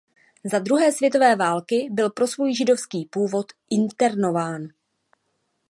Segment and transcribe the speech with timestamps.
[0.43, 4.67] Za druhé světové války byl pro svůj židovský původ internován.